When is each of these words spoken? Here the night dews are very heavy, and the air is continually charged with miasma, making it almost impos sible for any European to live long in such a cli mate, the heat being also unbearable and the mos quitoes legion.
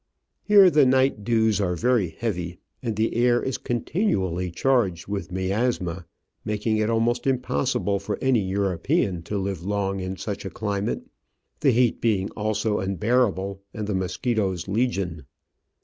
Here 0.41 0.71
the 0.71 0.83
night 0.87 1.23
dews 1.23 1.61
are 1.61 1.75
very 1.75 2.09
heavy, 2.09 2.57
and 2.81 2.95
the 2.95 3.13
air 3.13 3.39
is 3.43 3.59
continually 3.59 4.49
charged 4.49 5.07
with 5.07 5.31
miasma, 5.31 6.07
making 6.43 6.77
it 6.77 6.89
almost 6.89 7.25
impos 7.25 7.75
sible 7.79 8.01
for 8.01 8.17
any 8.19 8.39
European 8.39 9.21
to 9.21 9.37
live 9.37 9.63
long 9.63 9.99
in 9.99 10.17
such 10.17 10.43
a 10.43 10.49
cli 10.49 10.81
mate, 10.81 11.03
the 11.59 11.69
heat 11.69 12.01
being 12.01 12.31
also 12.31 12.79
unbearable 12.79 13.61
and 13.75 13.85
the 13.85 13.93
mos 13.93 14.17
quitoes 14.17 14.67
legion. 14.67 15.27